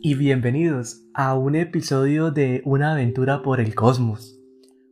[0.00, 4.38] Y bienvenidos a un episodio de Una aventura por el cosmos.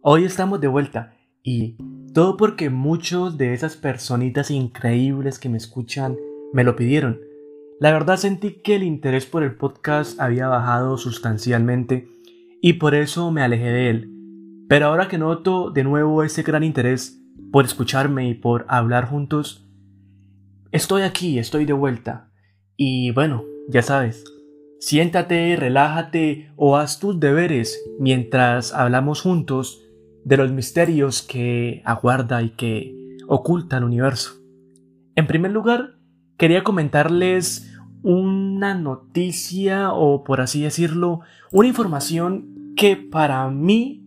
[0.01, 1.15] Hoy estamos de vuelta
[1.45, 1.77] y
[2.13, 6.17] todo porque muchos de esas personitas increíbles que me escuchan
[6.53, 7.21] me lo pidieron.
[7.79, 12.09] La verdad sentí que el interés por el podcast había bajado sustancialmente
[12.61, 14.11] y por eso me alejé de él.
[14.69, 17.23] Pero ahora que noto de nuevo ese gran interés
[17.53, 19.69] por escucharme y por hablar juntos,
[20.73, 22.33] estoy aquí, estoy de vuelta.
[22.77, 24.25] Y bueno, ya sabes,
[24.81, 29.83] siéntate, relájate o haz tus deberes mientras hablamos juntos
[30.25, 32.97] de los misterios que aguarda y que
[33.29, 34.33] oculta el universo.
[35.15, 35.99] En primer lugar,
[36.37, 41.21] quería comentarles una noticia o por así decirlo,
[41.53, 44.03] una información que para mí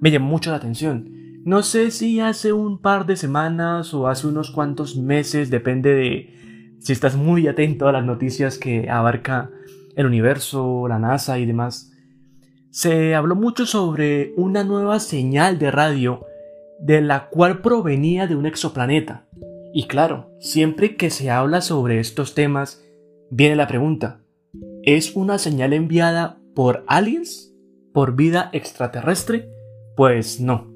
[0.00, 1.10] me llamó mucho la atención.
[1.44, 6.76] No sé si hace un par de semanas o hace unos cuantos meses, depende de
[6.78, 9.50] si estás muy atento a las noticias que abarca
[10.00, 11.92] el universo, la NASA y demás,
[12.70, 16.26] se habló mucho sobre una nueva señal de radio
[16.80, 19.26] de la cual provenía de un exoplaneta.
[19.72, 22.84] Y claro, siempre que se habla sobre estos temas,
[23.30, 24.20] viene la pregunta,
[24.82, 27.52] ¿es una señal enviada por aliens?
[27.92, 29.48] ¿Por vida extraterrestre?
[29.96, 30.72] Pues no.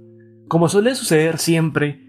[0.48, 2.00] Como suele suceder siempre,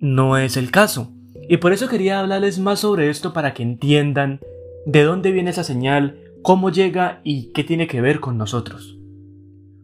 [0.00, 1.12] no es el caso.
[1.48, 4.40] Y por eso quería hablarles más sobre esto para que entiendan
[4.86, 8.98] de dónde viene esa señal, cómo llega y qué tiene que ver con nosotros.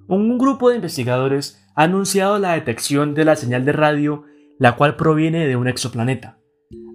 [0.06, 4.24] Un grupo de investigadores ha anunciado la detección de la señal de radio,
[4.58, 6.38] la cual proviene de un exoplaneta.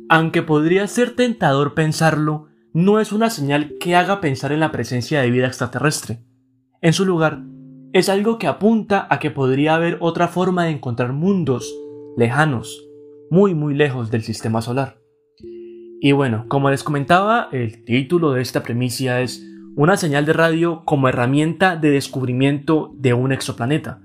[0.07, 5.21] Aunque podría ser tentador pensarlo, no es una señal que haga pensar en la presencia
[5.21, 6.19] de vida extraterrestre.
[6.81, 7.41] En su lugar,
[7.91, 11.75] es algo que apunta a que podría haber otra forma de encontrar mundos
[12.15, 12.85] lejanos,
[13.31, 14.99] muy muy lejos del sistema solar.
[16.01, 19.43] Y bueno, como les comentaba, el título de esta premisa es
[19.75, 24.01] una señal de radio como herramienta de descubrimiento de un exoplaneta.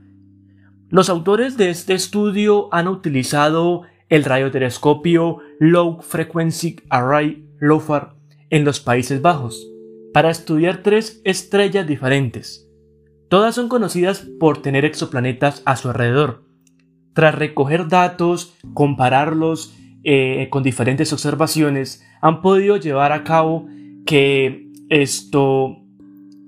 [0.88, 8.14] Los autores de este estudio han utilizado el radiotelescopio Low Frequency Array LOFAR
[8.50, 9.69] en los Países Bajos
[10.12, 12.69] para estudiar tres estrellas diferentes.
[13.28, 16.50] Todas son conocidas por tener exoplanetas a su alrededor,
[17.14, 23.66] tras recoger datos, compararlos eh, con diferentes observaciones, han podido llevar a cabo
[24.06, 25.78] que esto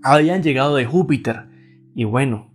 [0.03, 1.44] habían llegado de Júpiter.
[1.94, 2.53] Y bueno,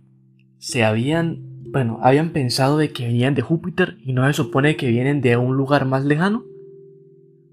[0.58, 4.88] se habían, bueno, habían pensado de que venían de Júpiter y no se supone que
[4.88, 6.44] vienen de un lugar más lejano.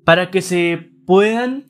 [0.03, 1.65] Para que se puedan,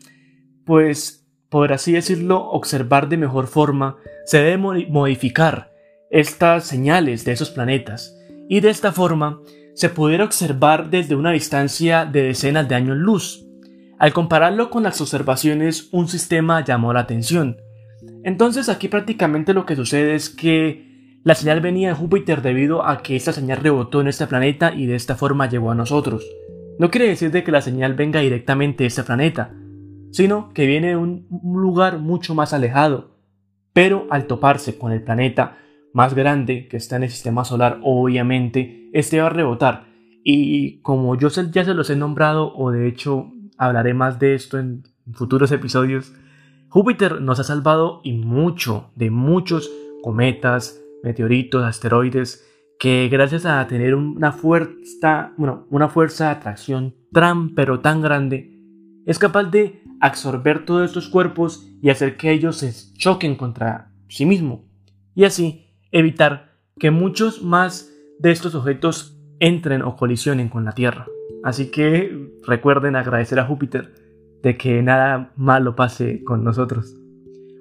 [0.66, 5.72] pues, por así decirlo, observar de mejor forma, se debe modificar
[6.10, 8.18] estas señales de esos planetas
[8.50, 9.40] y de esta forma
[9.74, 13.45] se pudiera observar desde una distancia de decenas de años luz.
[13.98, 17.58] Al compararlo con las observaciones, un sistema llamó la atención.
[18.24, 23.02] Entonces aquí prácticamente lo que sucede es que la señal venía de Júpiter debido a
[23.02, 26.26] que esta señal rebotó en este planeta y de esta forma llegó a nosotros.
[26.78, 29.54] No quiere decir de que la señal venga directamente de este planeta,
[30.12, 33.16] sino que viene de un lugar mucho más alejado.
[33.72, 35.58] Pero al toparse con el planeta
[35.94, 39.86] más grande que está en el sistema solar, obviamente, este va a rebotar.
[40.24, 44.58] Y como yo ya se los he nombrado, o de hecho hablaré más de esto
[44.58, 44.84] en
[45.14, 46.14] futuros episodios,
[46.70, 49.72] Júpiter nos ha salvado y mucho de muchos
[50.04, 52.46] cometas, meteoritos, asteroides,
[52.80, 58.60] que gracias a tener una fuerza, bueno, una fuerza de atracción tan pero tan grande,
[59.06, 64.26] es capaz de absorber todos estos cuerpos y hacer que ellos se choquen contra sí
[64.26, 64.66] mismo.
[65.14, 67.90] Y así evitar que muchos más
[68.20, 71.08] de estos objetos entren o colisionen con la Tierra.
[71.46, 73.94] Así que recuerden agradecer a Júpiter
[74.42, 76.98] de que nada malo pase con nosotros.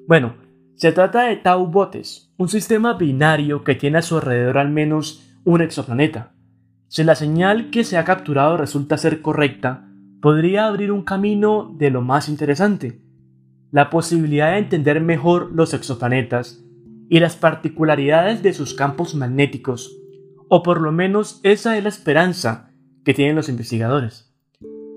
[0.08, 0.36] Bueno,
[0.74, 5.30] se trata de Tau Botes, un sistema binario que tiene a su alrededor al menos
[5.44, 6.32] un exoplaneta.
[6.88, 9.86] Si la señal que se ha capturado resulta ser correcta,
[10.22, 13.02] podría abrir un camino de lo más interesante,
[13.70, 16.64] la posibilidad de entender mejor los exoplanetas
[17.10, 19.94] y las particularidades de sus campos magnéticos,
[20.48, 22.63] o por lo menos esa es la esperanza
[23.04, 24.32] que tienen los investigadores.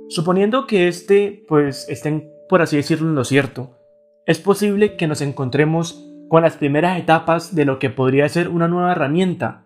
[0.09, 3.77] Suponiendo que este, pues, estén, por así decirlo, en lo cierto,
[4.25, 8.68] es posible que nos encontremos con las primeras etapas de lo que podría ser una
[8.68, 9.65] nueva herramienta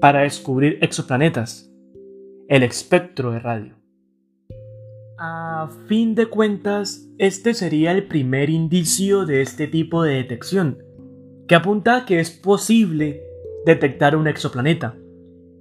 [0.00, 1.70] para descubrir exoplanetas,
[2.48, 3.74] el espectro de radio.
[5.18, 10.78] A fin de cuentas, este sería el primer indicio de este tipo de detección,
[11.46, 13.22] que apunta a que es posible
[13.64, 14.96] detectar un exoplaneta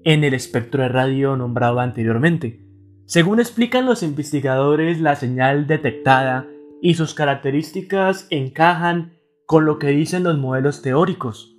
[0.03, 2.65] en el espectro de radio nombrado anteriormente.
[3.05, 6.47] Según explican los investigadores, la señal detectada
[6.81, 9.13] y sus características encajan
[9.45, 11.57] con lo que dicen los modelos teóricos.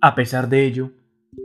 [0.00, 0.90] A pesar de ello,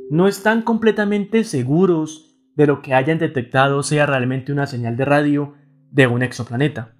[0.09, 5.53] no están completamente seguros de lo que hayan detectado sea realmente una señal de radio
[5.91, 6.95] de un exoplaneta.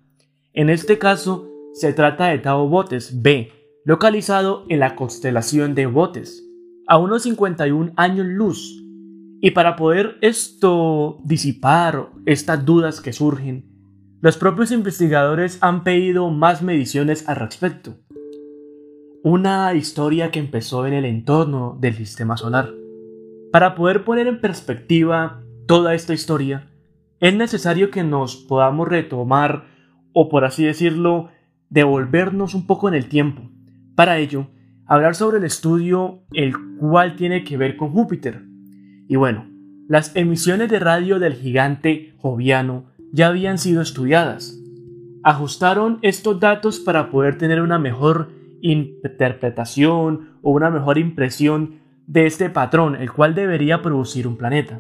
[0.54, 3.52] En este caso, se trata de Tau Botes B,
[3.86, 6.46] localizado en la constelación de Botes,
[6.88, 8.84] a unos 51 años luz.
[9.42, 13.70] Y para poder esto disipar estas dudas que surgen,
[14.22, 17.96] los propios investigadores han pedido más mediciones al respecto.
[19.24, 22.74] Una historia que empezó en el entorno del sistema solar.
[23.54, 26.70] Para poder poner en perspectiva toda esta historia,
[27.22, 29.68] es necesario que nos podamos retomar,
[30.12, 31.30] o por así decirlo,
[31.70, 33.50] devolvernos un poco en el tiempo.
[33.96, 34.48] Para ello,
[34.86, 38.49] hablar sobre el estudio el cual tiene que ver con Júpiter.
[39.10, 39.48] Y bueno,
[39.88, 44.56] las emisiones de radio del gigante joviano ya habían sido estudiadas.
[45.24, 48.30] Ajustaron estos datos para poder tener una mejor
[48.62, 54.80] interpretación o una mejor impresión de este patrón, el cual debería producir un planeta,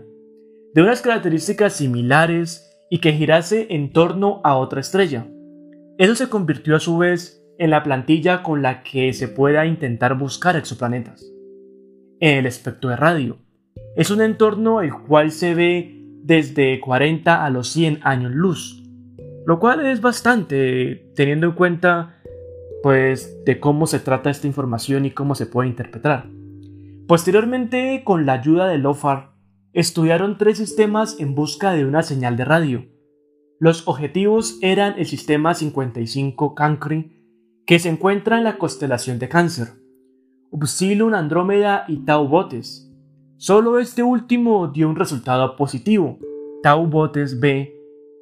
[0.75, 5.25] de unas características similares y que girase en torno a otra estrella.
[5.97, 10.15] Eso se convirtió a su vez en la plantilla con la que se pueda intentar
[10.15, 11.25] buscar exoplanetas.
[12.19, 13.48] El espectro de radio
[13.99, 18.83] es un entorno el cual se ve desde 40 a los 100 años luz,
[19.45, 22.15] lo cual es bastante teniendo en cuenta
[22.81, 26.29] pues de cómo se trata esta información y cómo se puede interpretar.
[27.07, 29.33] Posteriormente, con la ayuda de LOFAR,
[29.73, 32.85] estudiaron tres sistemas en busca de una señal de radio,
[33.61, 37.11] los objetivos eran el sistema 55 Cancri,
[37.65, 39.67] que se encuentra en la constelación de Cáncer,
[40.49, 42.88] Upsilon Andrómeda y Tau Botes.
[43.41, 46.19] Solo este último dio un resultado positivo.
[46.61, 47.73] Tau Botes B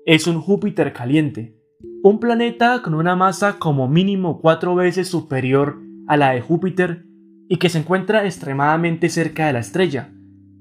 [0.06, 1.58] es un Júpiter caliente,
[2.04, 7.08] un planeta con una masa como mínimo cuatro veces superior a la de Júpiter
[7.50, 10.14] y que se encuentra extremadamente cerca de la estrella,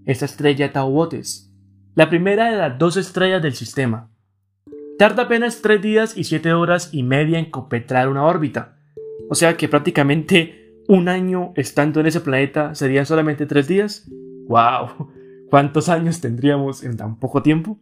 [0.06, 1.54] esta estrella Tau Botes,
[1.94, 4.10] la primera de las dos estrellas del sistema.
[4.98, 8.78] Tarda apenas 3 días y 7 horas y media en completar una órbita.
[9.28, 14.08] O sea que prácticamente un año estando en ese planeta serían solamente 3 días.
[14.48, 15.10] ¡Wow!
[15.50, 17.78] ¿Cuántos años tendríamos en tan poco tiempo?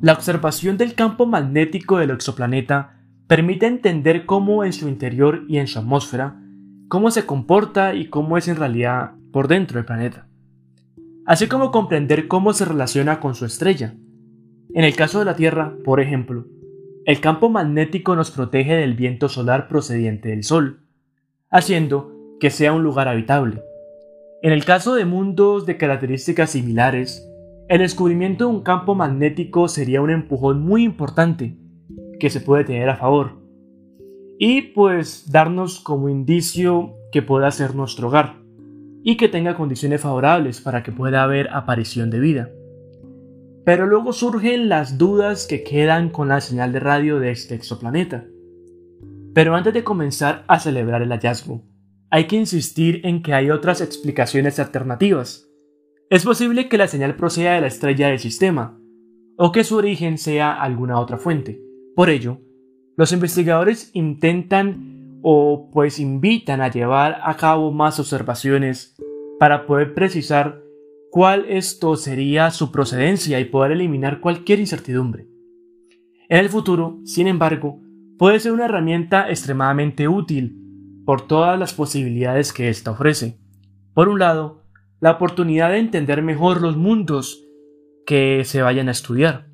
[0.00, 5.66] La observación del campo magnético del exoplaneta permite entender cómo en su interior y en
[5.66, 6.40] su atmósfera,
[6.88, 10.26] cómo se comporta y cómo es en realidad por dentro del planeta.
[11.26, 13.94] Así como comprender cómo se relaciona con su estrella,
[14.74, 16.46] en el caso de la Tierra, por ejemplo,
[17.04, 20.80] el campo magnético nos protege del viento solar procedente del Sol,
[21.50, 23.62] haciendo que sea un lugar habitable.
[24.40, 27.28] En el caso de mundos de características similares,
[27.68, 31.58] el descubrimiento de un campo magnético sería un empujón muy importante
[32.20, 33.42] que se puede tener a favor
[34.38, 38.36] y pues darnos como indicio que pueda ser nuestro hogar
[39.02, 42.50] y que tenga condiciones favorables para que pueda haber aparición de vida.
[43.64, 48.24] Pero luego surgen las dudas que quedan con la señal de radio de este exoplaneta.
[49.34, 51.64] Pero antes de comenzar a celebrar el hallazgo,
[52.10, 55.50] hay que insistir en que hay otras explicaciones alternativas.
[56.10, 58.80] Es posible que la señal proceda de la estrella del sistema,
[59.36, 61.60] o que su origen sea alguna otra fuente.
[61.94, 62.40] Por ello,
[62.96, 68.96] los investigadores intentan o pues invitan a llevar a cabo más observaciones
[69.38, 70.62] para poder precisar
[71.10, 75.28] cuál esto sería su procedencia y poder eliminar cualquier incertidumbre.
[76.28, 77.80] En el futuro, sin embargo,
[78.18, 80.67] puede ser una herramienta extremadamente útil
[81.08, 83.38] por todas las posibilidades que ésta ofrece.
[83.94, 84.66] Por un lado,
[85.00, 87.48] la oportunidad de entender mejor los mundos
[88.04, 89.46] que se vayan a estudiar.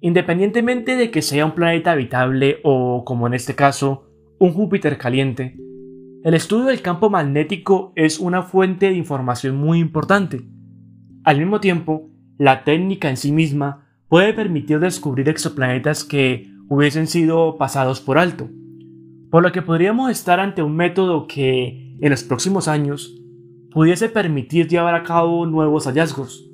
[0.00, 4.06] Independientemente de que sea un planeta habitable o, como en este caso,
[4.38, 5.56] un Júpiter caliente,
[6.22, 10.44] el estudio del campo magnético es una fuente de información muy importante
[11.24, 12.08] al mismo tiempo,
[12.38, 18.48] la técnica en sí misma puede permitir descubrir exoplanetas que hubiesen sido pasados por alto,
[19.34, 23.20] por lo que podríamos estar ante un método que, en los próximos años,
[23.72, 26.48] pudiese permitir llevar a cabo nuevos hallazgos.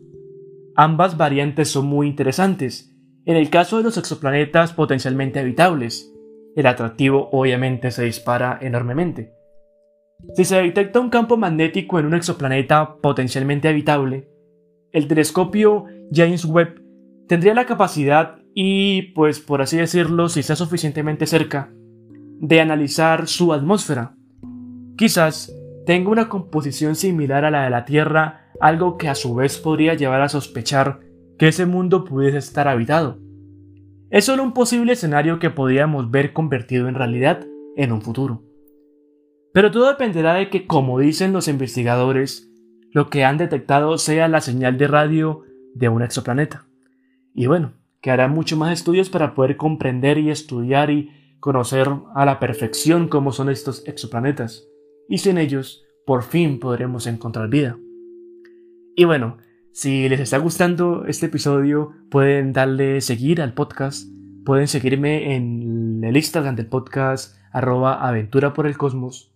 [0.76, 2.96] Ambas variantes son muy interesantes.
[3.26, 6.10] En el caso de los exoplanetas potencialmente habitables,
[6.56, 9.34] el atractivo obviamente se dispara enormemente.
[10.34, 14.30] Si se detecta un campo magnético en un exoplaneta potencialmente habitable,
[14.92, 16.80] el telescopio James Webb
[17.28, 21.74] tendría la capacidad y, pues por así decirlo, si está suficientemente cerca,
[22.40, 24.14] de analizar su atmósfera.
[24.96, 25.54] Quizás
[25.84, 29.94] tenga una composición similar a la de la Tierra, algo que a su vez podría
[29.94, 31.00] llevar a sospechar
[31.38, 33.18] que ese mundo pudiese estar habitado.
[34.08, 38.42] Es solo un posible escenario que podríamos ver convertido en realidad en un futuro.
[39.52, 42.50] Pero todo dependerá de que, como dicen los investigadores,
[42.92, 45.42] lo que han detectado sea la señal de radio
[45.74, 46.66] de un exoplaneta.
[47.34, 52.24] Y bueno, que hará mucho más estudios para poder comprender y estudiar y conocer a
[52.24, 54.68] la perfección cómo son estos exoplanetas.
[55.08, 57.78] Y sin ellos, por fin podremos encontrar vida.
[58.94, 59.38] Y bueno,
[59.72, 64.08] si les está gustando este episodio, pueden darle seguir al podcast,
[64.44, 69.32] pueden seguirme en el Instagram del podcast arroba aventura por el cosmos.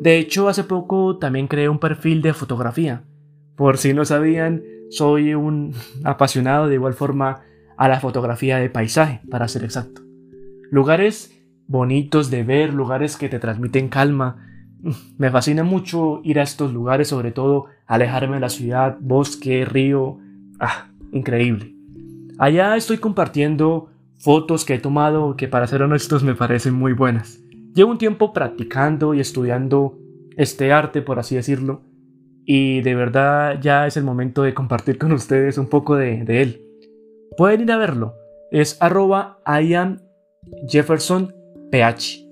[0.00, 3.04] De hecho, hace poco también creé un perfil de fotografía.
[3.56, 5.74] Por si no sabían, soy un
[6.04, 7.42] apasionado de igual forma
[7.76, 10.02] a la fotografía de paisaje, para ser exacto.
[10.70, 11.33] Lugares
[11.66, 14.46] bonitos de ver, lugares que te transmiten calma.
[15.18, 20.18] Me fascina mucho ir a estos lugares, sobre todo alejarme de la ciudad, bosque, río.
[20.60, 21.74] Ah, increíble.
[22.38, 27.40] Allá estoy compartiendo fotos que he tomado que para ser honestos me parecen muy buenas.
[27.74, 29.98] Llevo un tiempo practicando y estudiando
[30.36, 31.82] este arte, por así decirlo,
[32.44, 36.62] y de verdad ya es el momento de compartir con ustedes un poco de, él.
[37.36, 38.14] Pueden ir a verlo,
[38.50, 39.40] es arroba
[40.68, 41.34] Jefferson
[41.74, 42.24] PH.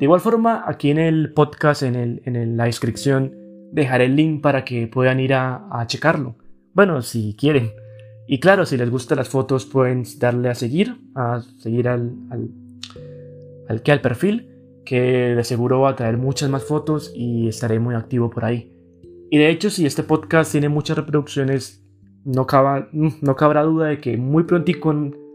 [0.00, 3.32] De igual forma, aquí en el podcast, en, el, en la descripción,
[3.70, 6.34] dejaré el link para que puedan ir a, checarlo.
[6.74, 7.70] Bueno, si quieren.
[8.26, 12.12] Y claro, si les gustan las fotos, pueden darle a seguir, a seguir al,
[13.68, 14.48] al, que al perfil
[14.84, 15.00] que
[15.36, 18.72] de seguro va a traer muchas más fotos y estaré muy activo por ahí.
[19.30, 21.84] Y de hecho, si este podcast tiene muchas reproducciones,
[22.24, 22.46] no,
[22.92, 25.27] no cabrá duda de que muy pronto con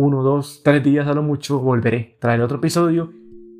[0.00, 3.12] uno, dos, tres días a lo mucho volveré, traer otro episodio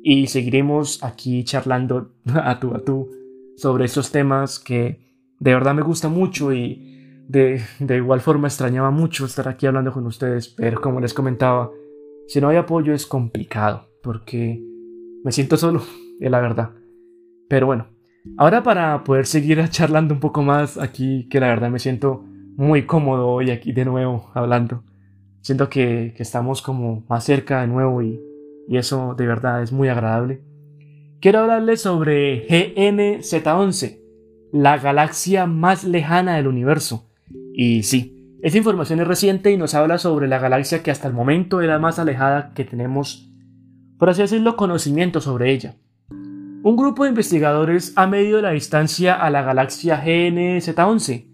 [0.03, 3.09] y seguiremos aquí charlando a tú a tú
[3.57, 4.99] sobre estos temas que
[5.39, 9.91] de verdad me gusta mucho y de, de igual forma extrañaba mucho estar aquí hablando
[9.91, 11.71] con ustedes, pero como les comentaba,
[12.27, 14.61] si no hay apoyo es complicado porque
[15.23, 15.81] me siento solo,
[16.19, 16.71] es la verdad.
[17.47, 17.87] Pero bueno,
[18.37, 22.23] ahora para poder seguir charlando un poco más aquí, que la verdad me siento
[22.55, 24.83] muy cómodo hoy aquí de nuevo hablando.
[25.41, 28.19] Siento que, estamos como más cerca de nuevo y,
[28.67, 30.41] y eso de verdad es muy agradable.
[31.19, 33.99] Quiero hablarles sobre GNZ11,
[34.53, 37.09] la galaxia más lejana del universo.
[37.53, 41.13] Y sí, esta información es reciente y nos habla sobre la galaxia que hasta el
[41.13, 43.31] momento era más alejada que tenemos
[44.01, 45.75] por así decirlo, conocimiento sobre ella.
[46.09, 51.27] Un grupo de investigadores ha medido la distancia a la galaxia GNZ11.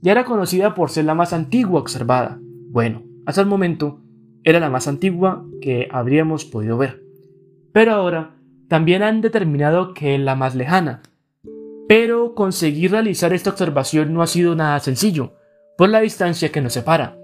[0.00, 2.40] Ya era conocida por ser la más antigua observada.
[2.42, 4.00] Bueno, hasta el momento
[4.44, 7.02] era la más antigua que habríamos podido ver.
[7.72, 8.36] Pero ahora
[8.68, 11.02] también han determinado que es la más lejana.
[11.88, 15.32] Pero conseguir realizar esta observación no ha sido nada sencillo,
[15.76, 17.16] por la distancia que nos separa.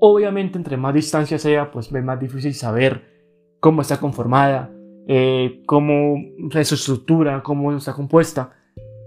[0.00, 3.02] Obviamente, entre más distancia sea, pues es más difícil saber
[3.58, 4.70] cómo está conformada,
[5.08, 6.16] eh, cómo
[6.54, 8.52] es su estructura, cómo está compuesta.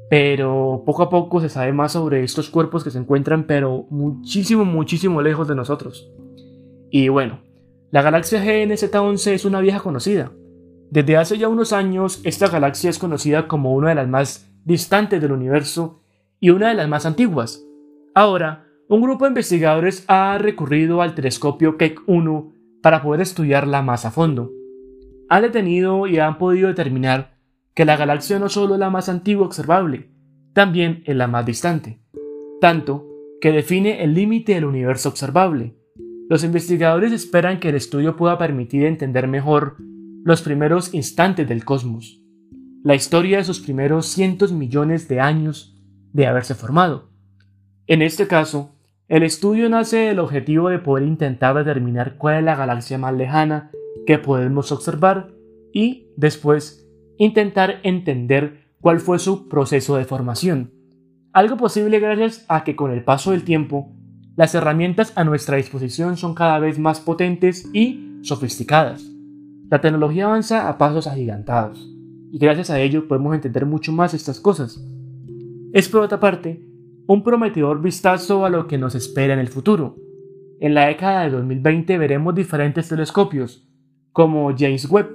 [0.09, 4.65] Pero poco a poco se sabe más sobre estos cuerpos que se encuentran, pero muchísimo,
[4.65, 6.11] muchísimo lejos de nosotros.
[6.97, 7.41] Y bueno,
[7.91, 10.31] la galaxia GNZ11 es una vieja conocida.
[10.89, 15.21] Desde hace ya unos años, esta galaxia es conocida como una de las más distantes
[15.21, 15.99] del universo
[16.39, 17.67] y una de las más antiguas.
[18.13, 24.05] Ahora, un grupo de investigadores ha recurrido al telescopio Keck 1 para poder estudiarla más
[24.05, 24.53] a fondo.
[25.27, 27.35] Han detenido y han podido determinar
[27.73, 30.11] que la galaxia no solo es la más antigua observable,
[30.53, 31.99] también es la más distante,
[32.61, 33.05] tanto
[33.41, 35.75] que define el límite del universo observable.
[36.27, 39.77] Los investigadores esperan que el estudio pueda permitir entender mejor
[40.23, 42.19] los primeros instantes del cosmos,
[42.83, 45.79] la historia de sus primeros cientos millones de años
[46.13, 47.11] de haberse formado.
[47.85, 48.75] En este caso,
[49.07, 53.69] el estudio nace del objetivo de poder intentar determinar cuál es la galaxia más lejana
[54.07, 55.31] que podemos observar
[55.71, 56.89] y después
[57.19, 60.73] intentar entender cuál fue su proceso de formación.
[61.33, 63.95] Algo posible gracias a que con el paso del tiempo
[64.35, 69.09] las herramientas a nuestra disposición son cada vez más potentes y sofisticadas.
[69.69, 71.89] La tecnología avanza a pasos agigantados
[72.31, 74.83] y gracias a ello podemos entender mucho más estas cosas.
[75.71, 76.61] Es por otra parte
[77.07, 79.95] un prometedor vistazo a lo que nos espera en el futuro.
[80.59, 83.67] En la década de 2020 veremos diferentes telescopios,
[84.11, 85.09] como James Webb,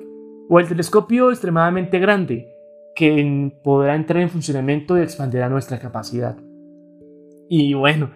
[0.49, 2.49] o el telescopio extremadamente grande,
[2.95, 6.37] que podrá entrar en funcionamiento y expandirá nuestra capacidad.
[7.49, 8.11] Y bueno,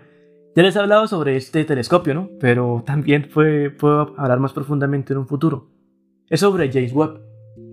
[0.56, 2.30] ya les he hablado sobre este telescopio, ¿no?
[2.40, 5.70] Pero también puedo hablar más profundamente en un futuro.
[6.28, 7.20] Es sobre James Webb,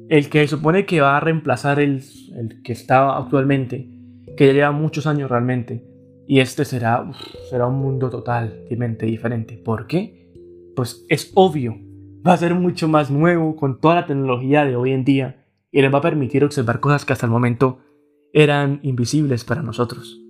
[0.09, 2.03] el que supone que va a reemplazar el,
[2.35, 3.89] el que está actualmente,
[4.35, 5.91] que ya lleva muchos años realmente
[6.27, 7.11] y este será,
[7.49, 9.57] será un mundo totalmente diferente.
[9.57, 10.31] ¿Por qué?
[10.75, 11.75] Pues es obvio.
[12.25, 15.81] Va a ser mucho más nuevo con toda la tecnología de hoy en día y
[15.81, 17.79] les va a permitir observar cosas que hasta el momento
[18.33, 20.21] eran invisibles para nosotros.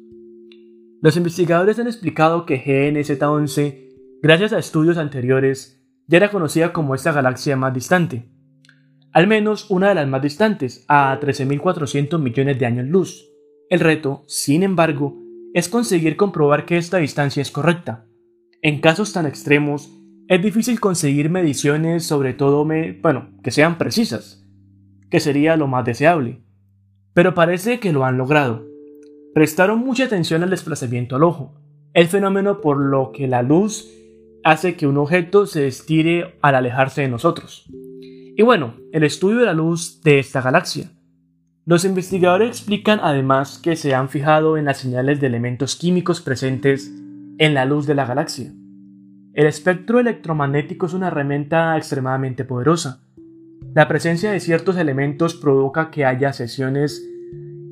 [1.01, 7.11] Los investigadores han explicado que GNZ11, gracias a estudios anteriores, ya era conocida como esta
[7.11, 8.29] galaxia más distante,
[9.11, 13.27] al menos una de las más distantes, a 13.400 millones de años luz.
[13.69, 15.17] El reto, sin embargo,
[15.55, 18.05] es conseguir comprobar que esta distancia es correcta.
[18.61, 19.91] En casos tan extremos,
[20.27, 24.47] es difícil conseguir mediciones, sobre todo, bueno, que sean precisas,
[25.09, 26.43] que sería lo más deseable.
[27.13, 28.70] Pero parece que lo han logrado.
[29.33, 31.53] Prestaron mucha atención al desplazamiento al ojo,
[31.93, 33.89] el fenómeno por lo que la luz
[34.43, 37.65] hace que un objeto se estire al alejarse de nosotros.
[38.35, 40.91] Y bueno, el estudio de la luz de esta galaxia.
[41.65, 46.91] Los investigadores explican además que se han fijado en las señales de elementos químicos presentes
[47.37, 48.51] en la luz de la galaxia.
[49.33, 53.01] El espectro electromagnético es una herramienta extremadamente poderosa.
[53.73, 57.07] La presencia de ciertos elementos provoca que haya sesiones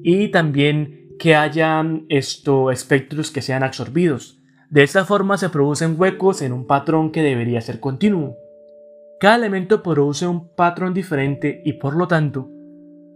[0.03, 4.41] y también que hayan estos espectros que sean absorbidos.
[4.69, 8.35] De esta forma se producen huecos en un patrón que debería ser continuo.
[9.19, 12.49] Cada elemento produce un patrón diferente y por lo tanto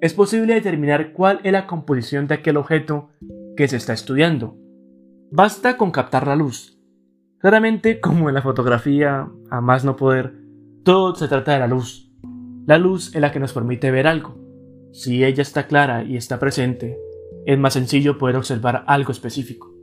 [0.01, 3.11] es posible determinar cuál es la composición de aquel objeto
[3.55, 4.57] que se está estudiando.
[5.31, 6.77] Basta con captar la luz.
[7.39, 10.33] Claramente, como en la fotografía, a más no poder,
[10.83, 12.11] todo se trata de la luz.
[12.65, 14.37] La luz es la que nos permite ver algo.
[14.91, 16.99] Si ella está clara y está presente,
[17.45, 19.73] es más sencillo poder observar algo específico.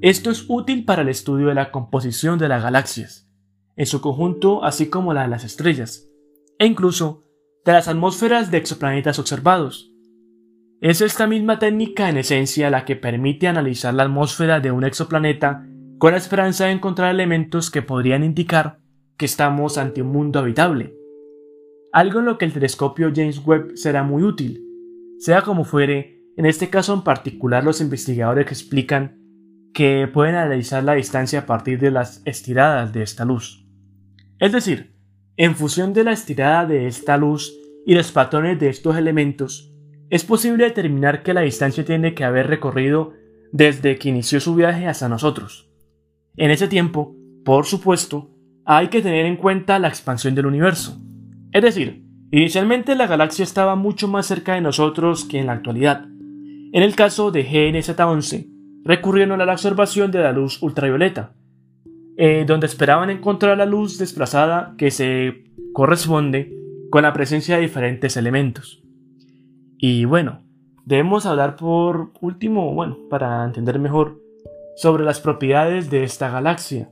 [0.00, 3.28] Esto es útil para el estudio de la composición de las galaxias,
[3.76, 6.10] en su conjunto así como la de las estrellas,
[6.58, 7.24] e incluso
[7.64, 9.92] de las atmósferas de exoplanetas observados.
[10.80, 15.66] Es esta misma técnica en esencia la que permite analizar la atmósfera de un exoplaneta
[15.98, 18.80] con la esperanza de encontrar elementos que podrían indicar
[19.18, 20.94] que estamos ante un mundo habitable.
[21.92, 24.64] Algo en lo que el telescopio James Webb será muy útil.
[25.18, 29.18] Sea como fuere, en este caso en particular los investigadores explican
[29.74, 33.66] que pueden analizar la distancia a partir de las estiradas de esta luz.
[34.38, 34.96] Es decir,
[35.36, 37.52] en función de la estirada de esta luz
[37.84, 39.70] y los patrones de estos elementos,
[40.08, 43.12] es posible determinar que la distancia tiene que haber recorrido
[43.52, 45.70] desde que inició su viaje hasta nosotros.
[46.38, 48.30] En ese tiempo, por supuesto,
[48.64, 50.98] hay que tener en cuenta la expansión del universo.
[51.52, 56.09] Es decir, inicialmente la galaxia estaba mucho más cerca de nosotros que en la actualidad.
[56.72, 58.48] En el caso de GNZ11,
[58.84, 61.34] recurrieron a la observación de la luz ultravioleta,
[62.16, 66.56] eh, donde esperaban encontrar la luz desplazada que se corresponde
[66.90, 68.82] con la presencia de diferentes elementos.
[69.78, 70.42] Y bueno,
[70.84, 74.20] debemos hablar por último, bueno, para entender mejor,
[74.76, 76.90] sobre las propiedades de esta galaxia.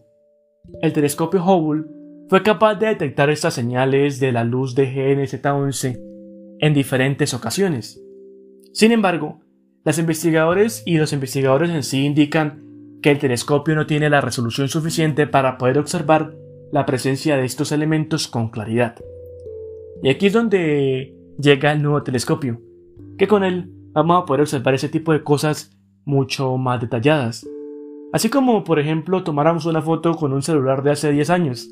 [0.82, 1.84] El telescopio Hubble
[2.28, 6.00] fue capaz de detectar estas señales de la luz de GNZ11
[6.60, 8.02] en diferentes ocasiones.
[8.72, 9.40] Sin embargo,
[9.84, 12.64] los investigadores y los investigadores en sí indican
[13.02, 16.34] que el telescopio no tiene la resolución suficiente para poder observar
[16.72, 18.96] la presencia de estos elementos con claridad.
[20.02, 22.60] Y aquí es donde llega el nuevo telescopio,
[23.16, 27.46] que con él vamos a poder observar ese tipo de cosas mucho más detalladas.
[28.12, 31.70] Así como, por ejemplo, tomáramos una foto con un celular de hace 10 años.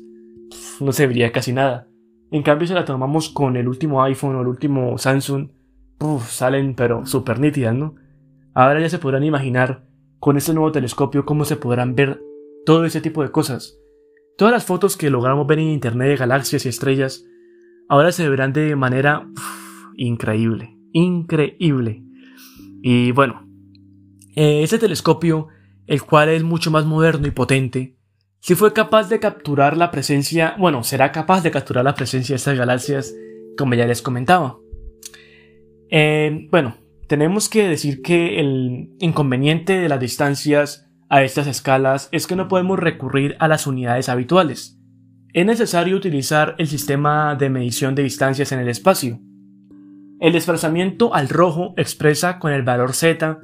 [0.79, 1.87] No se vería casi nada.
[2.31, 5.49] En cambio, si la tomamos con el último iPhone o el último Samsung,
[6.27, 7.95] salen pero súper nítidas, ¿no?
[8.53, 9.83] Ahora ya se podrán imaginar
[10.19, 12.21] con este nuevo telescopio cómo se podrán ver
[12.65, 13.77] todo ese tipo de cosas.
[14.37, 17.23] Todas las fotos que logramos ver en internet de galaxias y estrellas
[17.89, 19.27] ahora se verán de manera
[19.95, 22.03] increíble, increíble.
[22.81, 23.47] Y bueno,
[24.35, 25.47] eh, ese telescopio,
[25.87, 27.97] el cual es mucho más moderno y potente,
[28.39, 32.37] si fue capaz de capturar la presencia, bueno, será capaz de capturar la presencia de
[32.37, 33.15] estas galaxias,
[33.57, 34.57] como ya les comentaba.
[35.89, 36.75] Eh, bueno,
[37.07, 42.47] tenemos que decir que el inconveniente de las distancias a estas escalas es que no
[42.47, 44.77] podemos recurrir a las unidades habituales.
[45.33, 49.19] Es necesario utilizar el sistema de medición de distancias en el espacio.
[50.19, 53.37] El desplazamiento al rojo expresa con el valor z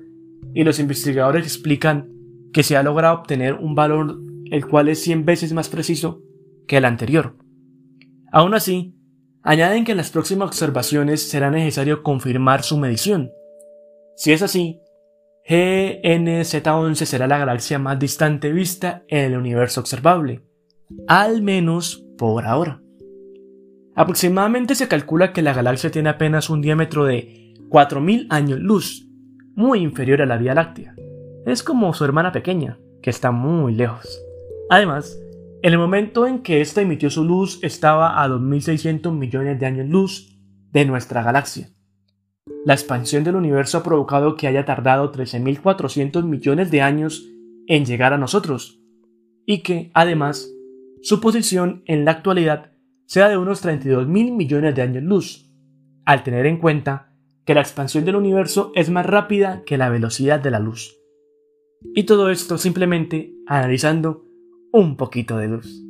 [0.53, 2.09] y los investigadores explican
[2.51, 4.19] que se ha logrado obtener un valor
[4.51, 6.21] el cual es 100 veces más preciso
[6.67, 7.37] que el anterior.
[8.31, 8.95] Aún así,
[9.43, 13.31] añaden que en las próximas observaciones será necesario confirmar su medición
[14.15, 14.81] si es así,
[15.49, 20.43] GNZ11 será la galaxia más distante vista en el universo observable,
[21.07, 22.81] al menos por ahora.
[23.95, 29.07] Aproximadamente se calcula que la galaxia tiene apenas un diámetro de 4.000 años luz,
[29.55, 30.95] muy inferior a la Vía Láctea.
[31.45, 34.23] Es como su hermana pequeña, que está muy lejos.
[34.69, 35.19] Además,
[35.63, 39.87] en el momento en que ésta emitió su luz estaba a 2.600 millones de años
[39.87, 40.37] luz
[40.73, 41.69] de nuestra galaxia.
[42.65, 47.29] La expansión del universo ha provocado que haya tardado 13.400 millones de años
[47.67, 48.81] en llegar a nosotros,
[49.45, 50.51] y que, además,
[51.01, 52.71] su posición en la actualidad
[53.05, 55.49] sea de unos 32.000 millones de años luz,
[56.03, 57.13] al tener en cuenta
[57.45, 60.97] que la expansión del universo es más rápida que la velocidad de la luz.
[61.95, 64.25] Y todo esto simplemente analizando
[64.73, 65.83] un poquito de luz.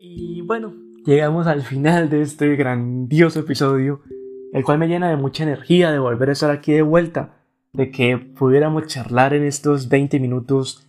[0.00, 0.72] Y bueno,
[1.04, 4.00] llegamos al final de este grandioso episodio,
[4.54, 7.90] el cual me llena de mucha energía de volver a estar aquí de vuelta, de
[7.90, 10.88] que pudiéramos charlar en estos 20 minutos,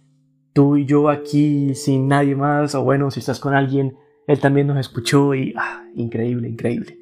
[0.53, 4.67] tú y yo aquí sin nadie más, o bueno, si estás con alguien, él también
[4.67, 6.98] nos escuchó y ah, increíble, increíble.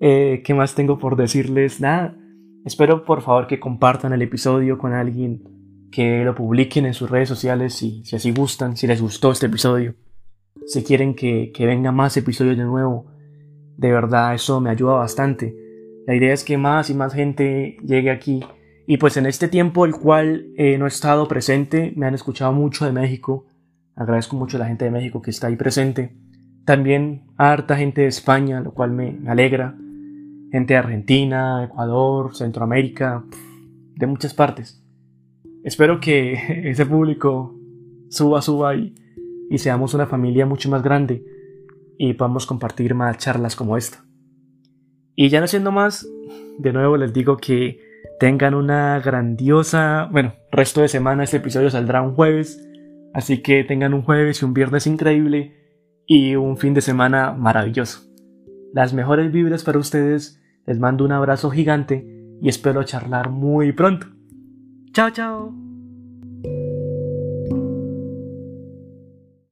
[0.00, 1.80] Eh, ¿Qué más tengo por decirles?
[1.80, 2.16] Nada.
[2.64, 5.42] Espero por favor que compartan el episodio con alguien,
[5.92, 9.46] que lo publiquen en sus redes sociales si, si así gustan, si les gustó este
[9.46, 9.94] episodio.
[10.66, 13.06] Si quieren que, que venga más episodios de nuevo,
[13.76, 15.56] de verdad eso me ayuda bastante.
[16.06, 18.40] La idea es que más y más gente llegue aquí.
[18.86, 22.52] Y pues en este tiempo el cual eh, no he estado presente, me han escuchado
[22.52, 23.46] mucho de México.
[23.94, 26.16] Agradezco mucho a la gente de México que está ahí presente.
[26.64, 29.76] También a harta gente de España, lo cual me alegra
[30.50, 33.24] gente de Argentina, Ecuador, Centroamérica,
[33.94, 34.82] de muchas partes.
[35.64, 36.34] Espero que
[36.70, 37.54] ese público
[38.08, 38.94] suba, suba y,
[39.50, 41.24] y seamos una familia mucho más grande
[41.98, 44.04] y podamos compartir más charlas como esta.
[45.14, 46.06] Y ya no siendo más,
[46.58, 47.80] de nuevo les digo que
[48.20, 52.62] tengan una grandiosa, bueno, resto de semana, este episodio saldrá un jueves,
[53.14, 55.54] así que tengan un jueves y un viernes increíble
[56.06, 58.06] y un fin de semana maravilloso
[58.76, 62.06] las mejores vibras para ustedes, les mando un abrazo gigante
[62.42, 64.08] y espero charlar muy pronto.
[64.92, 65.65] Chao, chao.